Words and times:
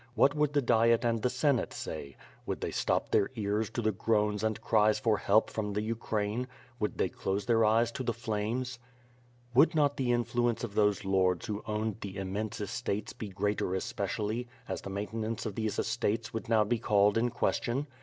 What 0.15 0.33
would 0.33 0.53
the 0.53 0.63
Diet 0.63 1.05
and 1.05 1.21
the 1.21 1.29
Senate 1.29 1.71
say? 1.73 2.17
Would 2.47 2.61
they 2.61 2.71
stop 2.71 3.11
their 3.11 3.29
ears 3.35 3.69
to 3.69 3.83
the 3.83 3.91
groans 3.91 4.43
and 4.43 4.59
cries 4.59 4.97
for 4.97 5.17
help 5.19 5.51
from 5.51 5.73
the 5.73 5.81
Ukraine? 5.83 6.47
Would 6.79 6.97
they 6.97 7.07
close 7.07 7.45
their 7.45 7.63
eyes 7.63 7.91
to 7.91 8.01
the 8.03 8.11
flames? 8.11 8.79
Would 9.53 9.75
not 9.75 9.97
the 9.97 10.11
influence 10.11 10.63
of 10.63 10.73
those 10.73 11.05
lords 11.05 11.45
who 11.45 11.61
owned 11.67 11.97
the 12.01 12.17
im 12.17 12.33
mense 12.33 12.59
estates 12.59 13.13
be 13.13 13.29
greater 13.29 13.75
especially 13.75 14.47
as 14.67 14.81
the 14.81 14.89
maintenance 14.89 15.45
of 15.45 15.53
these 15.53 15.77
estates 15.77 16.33
would 16.33 16.49
now 16.49 16.63
be 16.63 16.79
called 16.79 17.15
in 17.15 17.29
question 17.29 17.85